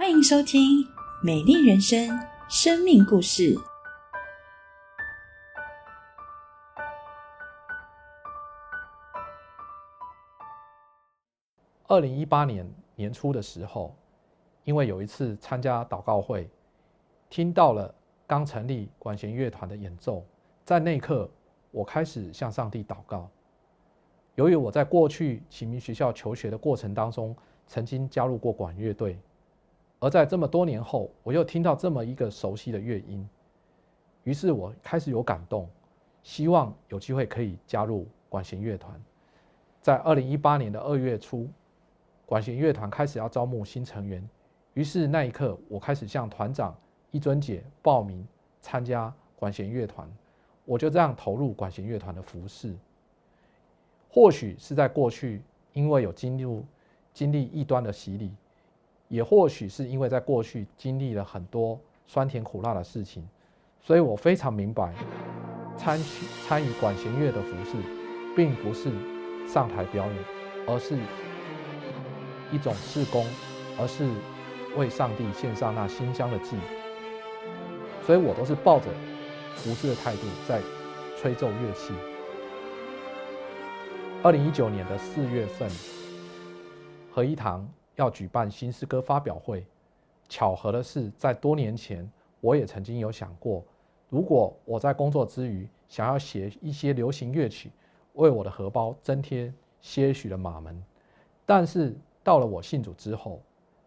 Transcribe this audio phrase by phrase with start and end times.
[0.00, 0.82] 欢迎收听
[1.22, 2.08] 《美丽人生》
[2.48, 3.54] 生命故事。
[11.86, 12.66] 二零一八年
[12.96, 13.94] 年初的时候，
[14.64, 16.48] 因为有一次参加祷告会，
[17.28, 17.94] 听到了
[18.26, 20.24] 刚成立管弦乐团的演奏，
[20.64, 21.28] 在那一刻，
[21.70, 23.28] 我开始向上帝祷告。
[24.36, 27.36] 由于我在过去启明学校求学的过程当中，
[27.66, 29.18] 曾经加入过管乐队，
[30.00, 33.28] 而在这么多年后，我又听到这么一个熟悉的乐音，
[34.24, 35.68] 于是我开始有感动，
[36.22, 38.98] 希望有机会可以加入管弦乐团。
[39.82, 41.46] 在二零一八年的二月初，
[42.24, 44.26] 管弦乐团开始要招募新成员，
[44.72, 46.74] 于是那一刻，我开始向团长
[47.10, 48.26] 一尊姐报名
[48.58, 50.10] 参加管弦乐团，
[50.64, 52.74] 我就这样投入管弦乐团的服饰。
[54.08, 55.42] 或许是在过去，
[55.74, 56.64] 因为有经历
[57.12, 58.32] 经历异端的洗礼，
[59.10, 63.28] 也或许是因为在过去经历了很多酸甜苦辣的事情，
[63.80, 64.94] 所以我非常明白，
[65.76, 66.00] 参
[66.46, 67.76] 参与管弦乐的服饰，
[68.36, 68.88] 并不是
[69.48, 70.14] 上台表演，
[70.68, 70.96] 而是
[72.52, 73.26] 一种事工，
[73.76, 74.08] 而是
[74.78, 76.56] 为上帝献上那馨香的祭。
[78.06, 78.86] 所以我都是抱着
[79.56, 80.60] 服侍的态度在
[81.16, 81.92] 吹奏乐器。
[84.22, 85.68] 二零一九年的四月份，
[87.10, 89.64] 合一堂要举办新诗歌发表会。
[90.28, 92.08] 巧合的是，在多年前，
[92.40, 93.64] 我也曾经有想过，
[94.08, 97.70] 如果我在工作之余想要写一些流行乐曲，
[98.14, 100.80] 为我的荷包增添些许的马门。
[101.44, 103.40] 但是到了我信主之后，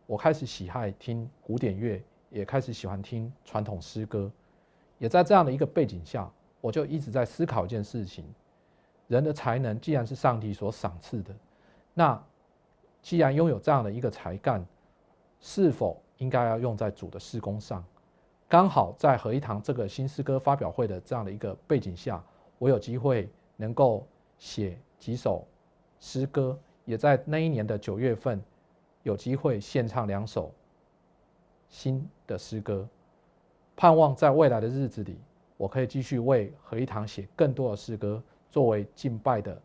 [0.06, 4.30] 我开始喜爱听古典乐，也开始喜欢听传统诗歌。
[4.98, 8.26] 也在这样的一个背景下，我就一直在思考一件事情。
[9.08, 11.34] 人的才能既然是上帝所赏赐的，
[11.94, 12.22] 那
[13.04, 14.66] 既然拥有这样的一个才干，
[15.40, 17.84] 是否应该要用在主的事工上？
[18.48, 22.24] 刚好在合一堂这个新诗歌发表会的这样的一个背景下，
[22.58, 24.08] 我有机会能够
[24.40, 25.46] 写几首
[26.00, 28.42] 诗歌，也在那一年的九月份
[29.03, 30.52] 有机会献唱两首
[31.68, 32.88] 新的诗歌，
[33.75, 35.19] 盼望在未来的日子里，
[35.58, 38.24] 我可以继续为合一堂写更多的诗歌。
[38.50, 39.59] 作为敬拜的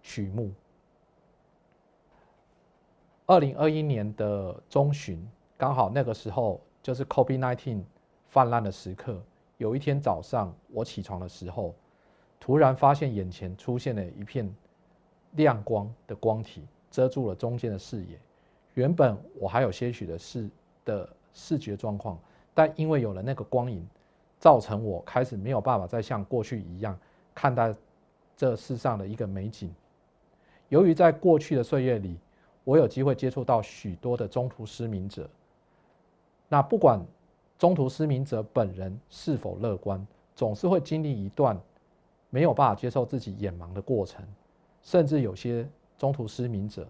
[0.00, 0.52] 曲目。
[3.26, 5.26] 二零二一年的中旬，
[5.56, 7.82] 刚好那个时候就是 COVID-19
[8.28, 9.18] 泛滥的时刻。
[9.56, 11.74] 有一天早上，我起床的时候，
[12.38, 14.54] 突然发现眼前出现了一片
[15.32, 18.18] 亮光的光体，遮住了中间的视野。
[18.74, 20.50] 原本我还有些许的视
[20.84, 22.18] 的视觉状况，
[22.52, 23.88] 但因为有了那个光影，
[24.38, 26.98] 造成我开始没有办法再像过去一样
[27.34, 27.74] 看待。
[28.36, 29.72] 这世上的一个美景。
[30.68, 32.18] 由于在过去的岁月里，
[32.64, 35.28] 我有机会接触到许多的中途失明者。
[36.48, 37.00] 那不管
[37.58, 40.04] 中途失明者本人是否乐观，
[40.34, 41.58] 总是会经历一段
[42.30, 44.24] 没有办法接受自己眼盲的过程。
[44.82, 45.66] 甚至有些
[45.96, 46.86] 中途失明者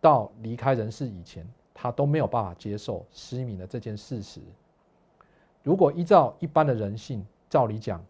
[0.00, 4.40] 到离开人世以前，他都没有办法接受失明的这件事实。
[5.62, 8.02] 如果依照一般的人性，照理讲，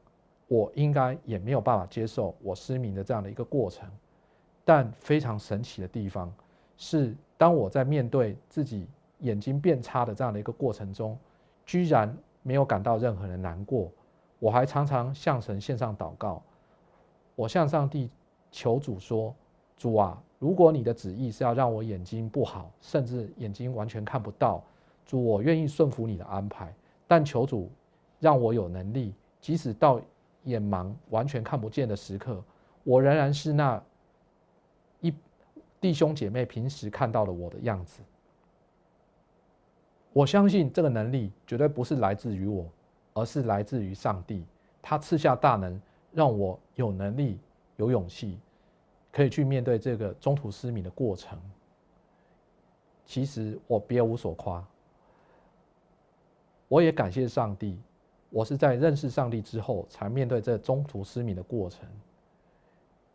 [0.47, 3.91] 我应该也没有办法接受我失明的这样的一个过程，
[4.65, 6.33] 但非常神奇的地方
[6.83, 11.17] 是，当我在面对自己眼睛变差的这样的一个过程中，
[11.67, 13.93] 居然没有感到任何的难过。
[14.39, 16.43] 我还常常向神献上祷告，
[17.37, 18.09] 我向上帝
[18.51, 19.35] 求主说
[19.77, 24.65] ：“主啊，如果你的旨意是要让我眼睛不好，甚至眼睛完全看不到，
[25.05, 26.75] 主，我愿意顺服你的安排。
[27.07, 27.71] 但求主
[28.19, 30.01] 让我有能力，即使到。”
[30.45, 32.43] 眼盲完全看不见的时刻，
[32.83, 33.81] 我仍然是那
[35.81, 38.03] 弟兄姐妹平时看到了我的样子。
[40.13, 42.67] 我相信这个能力绝对不是来自于我，
[43.15, 44.45] 而是来自于上帝。
[44.83, 45.81] 他赐下大能，
[46.13, 47.39] 让我有能力、
[47.77, 48.39] 有勇气，
[49.13, 51.39] 可以去面对这个中途失明的过程。
[53.06, 54.65] 其实我别无所夸，
[56.69, 57.79] 我也感谢上帝。
[58.31, 61.88] 我是在认识上帝之后，才面对这中途失明的过程。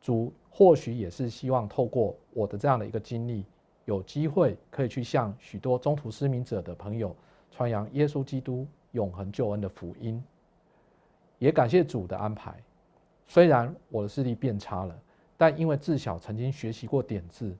[0.05, 3.43] 主或许也是希望透过我的这样的一个经历，
[3.85, 7.15] 有机会可以去向许多中途失明者的朋友
[7.49, 10.23] 传扬耶稣基督永恒救恩的福音。
[11.39, 12.53] 也感谢主的安排，
[13.25, 14.95] 虽然我的视力变差了，
[15.37, 17.51] 但因为自小曾经学习过点字，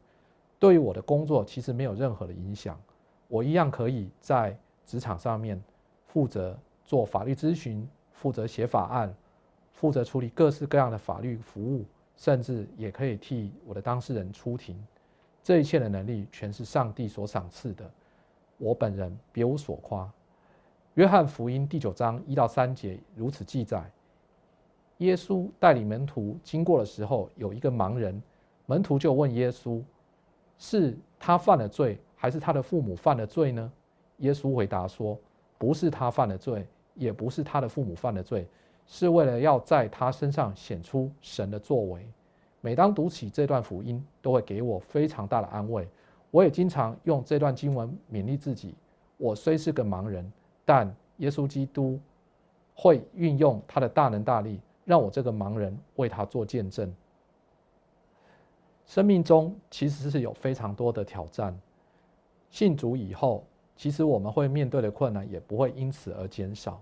[0.59, 2.80] 对于我的工作其实没有任何的影响。
[3.27, 4.56] 我一样可以在
[4.86, 5.59] 职场上面
[6.06, 6.56] 负责。
[6.83, 9.12] 做法律咨询，负责写法案，
[9.74, 11.83] 负责处理各式各样的法律服务，
[12.15, 14.75] 甚至也可以替我的当事人出庭。
[15.44, 17.89] 这一切的能力全是上帝所赏赐的。
[18.57, 20.09] 我本人别无所夸。
[20.95, 23.83] 约翰福音第九章一到三节如此记载：
[25.00, 28.21] 耶稣带领门徒经过的时候，有一个盲人，
[28.65, 29.83] 门徒就问耶稣
[30.57, 33.71] ：“是他犯了罪，还是他的父母犯了罪呢？”
[34.19, 35.19] 耶稣回答说
[35.59, 38.47] ：“不是他犯了罪，也不是他的父母犯了罪，
[38.88, 42.06] 是为了要在他身上显出神的作为。”
[42.62, 45.88] 每当读起这段福音，都会给我非常大的安慰。
[46.32, 48.74] 我也经常用这段经文勉励自己。
[49.18, 50.30] 我虽是个盲人，
[50.66, 52.00] 但耶稣基督
[52.74, 56.92] 会运用他的大能大力，让我这个盲人为他做见证。
[58.86, 61.56] 生命中其实是有非常多的挑战。
[62.50, 63.44] 信主以后，
[63.76, 66.82] 其实我们会面对的困难也不会因此而减少。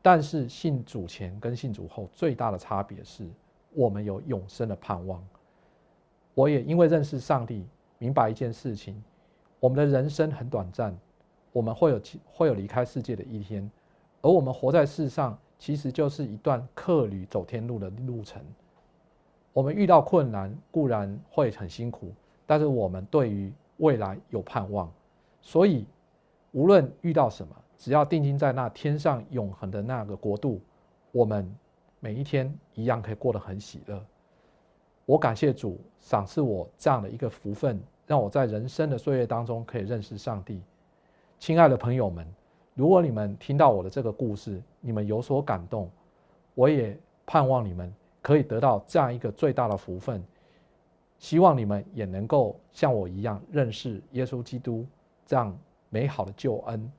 [0.00, 3.28] 但是信主前跟信主后最大的差别是。
[3.74, 5.22] 我们有永生的盼望。
[6.34, 7.66] 我也因为认识上帝，
[7.98, 9.00] 明白一件事情：
[9.60, 10.98] 我们的人生很短暂，
[11.52, 12.00] 我们会有
[12.32, 13.70] 会有离开世界的一天。
[14.22, 18.42] 而我们活在世上，其实就是一段客旅走天路的路程。
[19.52, 22.10] 我们遇到困难固然会很辛苦，
[22.46, 24.90] 但是我们对于未来有盼望。
[25.42, 25.84] 所以，
[26.52, 30.60] 无论遇到什么，只要定睛在那天上永恒的那个国度，
[31.12, 31.50] 我们。
[32.00, 34.00] 每一天一样可以过得很喜乐。
[35.04, 40.62] 我感谢主赏赐我这样的一个福分，让我在人生的岁月当中可以认识上帝。
[41.40, 42.24] 亲爱的朋友们，
[42.74, 45.90] 如果你们听到我的这个故事，你们有所感动，
[46.54, 46.96] 我也
[47.26, 47.92] 盼望你们
[48.22, 50.22] 可以得到这样一个最大的福分。
[51.18, 54.86] 希望你们也能够像我一样认识耶稣基督
[55.26, 55.52] 这样
[55.90, 56.92] 美好的救恩。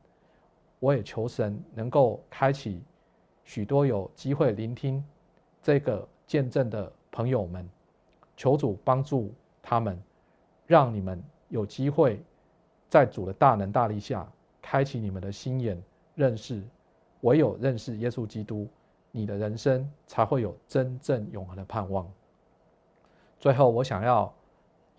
[0.79, 2.81] 我也求神能够开启。
[3.43, 5.03] 许多有机会聆听
[5.61, 7.67] 这个见证的朋友们，
[8.37, 9.99] 求主帮助他们，
[10.67, 12.21] 让你们有机会
[12.87, 14.31] 在主的大能大力下，
[14.61, 15.81] 开启你们的心眼，
[16.13, 16.61] 认识
[17.21, 18.67] 唯有认识耶稣基督，
[19.11, 22.07] 你的人生才会有真正永恒的盼望。
[23.39, 24.31] 最后，我想要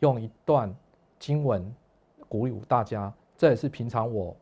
[0.01, 0.75] 用一段
[1.21, 1.73] 经文
[2.29, 4.37] 鼓舞大家，这也是平常我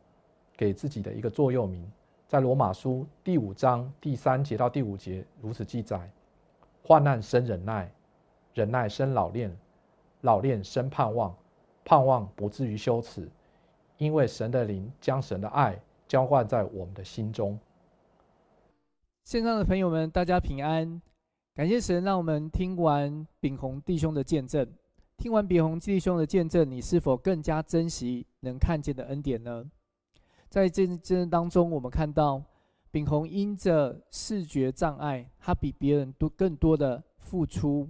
[0.59, 1.89] 给自己的一个座右铭。
[2.27, 6.11] 在罗马书第五章第三节到第五节如此记载：
[6.83, 7.89] 患难生忍耐，
[8.53, 9.57] 忍耐生老练，
[10.19, 11.33] 老练生盼望，
[11.85, 13.25] 盼望不至于羞耻，
[13.97, 17.57] 因为神的灵将神的爱浇灌在我们的心中。
[19.23, 21.01] 线上的朋友们，大家平安，
[21.55, 24.67] 感谢神，让我们听完炳宏弟兄的见证。
[25.17, 29.65] 听完炳宏弟兄的见证，你是否更加珍惜能看见的恩典呢？
[30.49, 32.43] 在这这当中，我们看到
[32.91, 37.87] 炳宏因着视觉障碍，他比别人多更多的付出，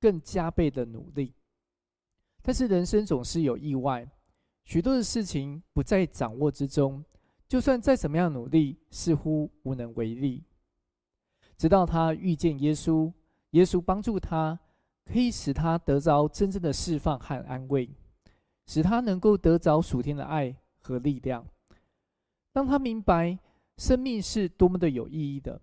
[0.00, 1.34] 更加倍的努力。
[2.40, 4.08] 但是人生总是有意外，
[4.64, 7.04] 许多的事情不在掌握之中，
[7.46, 10.42] 就算再怎么样努力，似乎无能为力。
[11.58, 13.12] 直到他遇见耶稣，
[13.50, 14.58] 耶稣帮助他，
[15.04, 17.90] 可以使他得着真正的释放和安慰，
[18.66, 21.44] 使他能够得着属天的爱和力量。
[22.58, 23.38] 让他明白
[23.76, 25.60] 生命是多么的有意义的，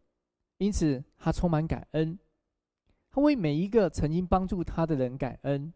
[0.59, 2.17] 因此他充满感恩。
[3.11, 5.73] 他为每一个曾经帮助他的人感恩，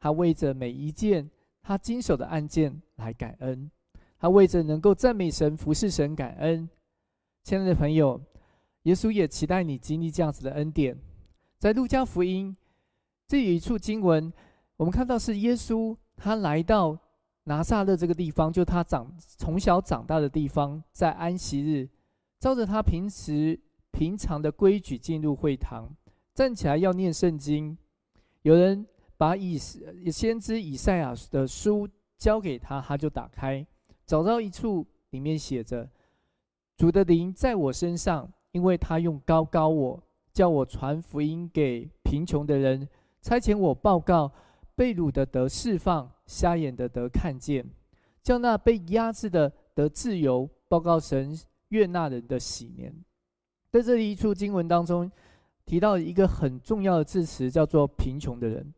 [0.00, 1.30] 他为着每一件
[1.60, 3.70] 他经手的案件来感恩，
[4.18, 6.66] 他为着能够赞美神、服侍神感恩。
[7.42, 8.18] 亲爱的朋友，
[8.84, 10.98] 耶稣也期待你经历这样子的恩典。
[11.58, 12.56] 在路加福音
[13.28, 14.32] 这有一处经文，
[14.78, 16.98] 我们看到是耶稣他来到。
[17.44, 21.88] 拿撒勒这个地方，就他长从小长大的地方，在安息日，
[22.40, 23.58] 照着他平时
[23.90, 25.94] 平常的规矩进入会堂，
[26.34, 27.76] 站起来要念圣经。
[28.42, 28.86] 有人
[29.16, 33.66] 把以先知以赛亚的书交给他，他就打开，
[34.06, 35.88] 找到一处，里面写着
[36.76, 42.88] ：“主的灵在我身上，因为他用高高我，叫我传福音给贫穷的人，
[43.20, 44.32] 差遣我报告。”
[44.76, 47.64] 被掳的得释放，瞎眼的得看见，
[48.22, 50.48] 叫那被压制的得自由。
[50.66, 51.38] 报告神
[51.68, 52.92] 悦纳人的喜年。
[53.70, 55.08] 在这里一处经文当中，
[55.64, 58.74] 提到一个很重要的字词，叫做贫穷的人。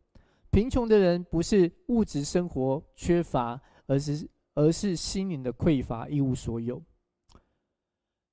[0.51, 6.79] 贫穷的人不是物质生活缺乏，而是而是心灵的匮乏，一无所有。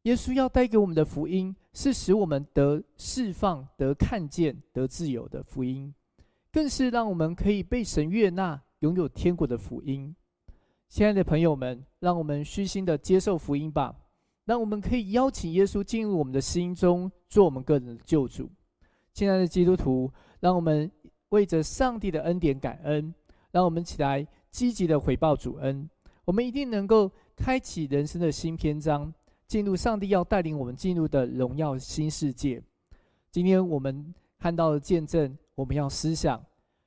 [0.02, 5.94] 耶稣要带给我们的福音，是使我们得释放、得看见、得自由的福音。
[6.52, 10.14] 更是让我们可以被神悦纳，拥有天国的福音。
[10.90, 13.96] 亲爱的朋友们，让我们虚心的接受福音吧。
[14.44, 18.50] 让我们可以邀请耶稣进入我们的心中，做我们个人的救主。
[19.14, 20.90] 亲爱的基督徒，让我们
[21.30, 23.12] 为着上帝的恩典感恩。
[23.50, 25.88] 让我们起来积极的回报主恩。
[26.26, 29.10] 我们一定能够开启人生的新篇章，
[29.46, 32.62] 进入上帝要带领我们进入的荣耀新世界。
[33.30, 36.44] 今天我们看到的见证，我们要思想，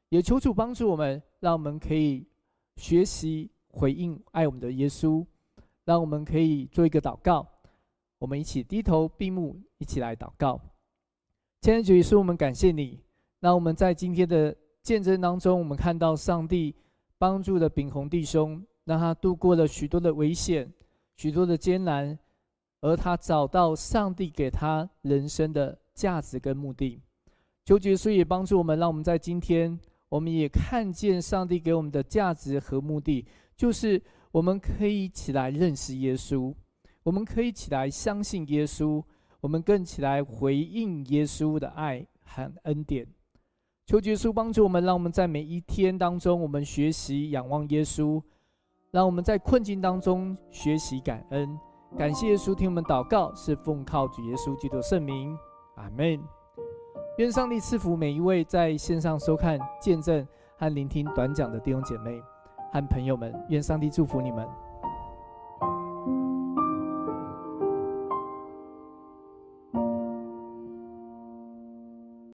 [0.10, 2.26] 也求主帮助我们，让我们可以
[2.76, 5.26] 学习回应爱我们的耶稣，
[5.86, 7.48] 让我们可以做一个祷告。
[8.20, 10.60] 我们一起低头闭目，一起来祷告。
[11.62, 13.00] 亲爱的主耶稣，我们感谢你。
[13.40, 16.76] 让我们在今天的见证当中，我们看到上帝
[17.18, 20.72] 帮助了秉宏弟兄，让他度过了许多的危险、
[21.18, 22.18] 许多的艰难，
[22.82, 25.78] 而他找到上帝给他人生的。
[25.98, 27.02] 价值跟目的，
[27.66, 29.80] 求耶稣也帮助我们，让我们在今天，
[30.10, 36.54] 我们也看见上帝给我们的价值和目的，就是我们可以起来认识耶稣，
[37.04, 39.04] 我们可以起来相信耶稣，
[39.42, 43.06] 我们更起来回应耶稣的爱和恩典。
[43.86, 48.22] 求耶稣帮助我们，让我们在每一天当中，我们学习仰望耶稣，
[48.92, 51.58] 让我们在困境当中学习感恩，
[51.98, 55.38] 感谢耶稣听我们祷告，是奉靠主耶稣基督圣名。
[55.76, 56.20] 阿门。
[57.18, 62.22] 愿上帝赐福每一位在线上收看、见证和聆听短讲的弟兄姐妹
[62.72, 63.34] 和朋友们。
[63.50, 64.48] 愿上帝祝福你们。